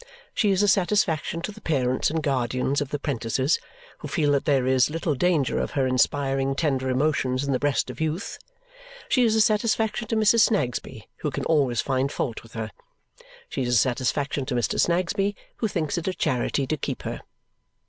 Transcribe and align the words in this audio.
She 0.33 0.49
is 0.49 0.63
a 0.63 0.67
satisfaction 0.67 1.43
to 1.43 1.51
the 1.51 1.61
parents 1.61 2.09
and 2.09 2.23
guardians 2.23 2.81
of 2.81 2.89
the 2.89 2.97
'prentices, 2.97 3.59
who 3.99 4.07
feel 4.07 4.31
that 4.31 4.45
there 4.45 4.65
is 4.65 4.89
little 4.89 5.13
danger 5.13 5.59
of 5.59 5.73
her 5.77 5.85
inspiring 5.85 6.55
tender 6.55 6.89
emotions 6.89 7.43
in 7.43 7.53
the 7.53 7.59
breast 7.59 7.91
of 7.91 8.01
youth; 8.01 8.39
she 9.09 9.21
is 9.21 9.35
a 9.35 9.41
satisfaction 9.41 10.07
to 10.07 10.15
Mrs. 10.15 10.39
Snagsby, 10.39 11.07
who 11.17 11.29
can 11.29 11.45
always 11.45 11.81
find 11.81 12.11
fault 12.11 12.41
with 12.41 12.53
her; 12.53 12.71
she 13.47 13.61
is 13.61 13.75
a 13.75 13.77
satisfaction 13.77 14.43
to 14.47 14.55
Mr. 14.55 14.79
Snagsby, 14.79 15.35
who 15.57 15.67
thinks 15.67 15.99
it 15.99 16.07
a 16.07 16.15
charity 16.15 16.65
to 16.65 16.77
keep 16.77 17.03
her. 17.03 17.21